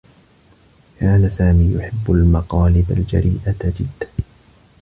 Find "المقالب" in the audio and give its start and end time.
2.11-2.91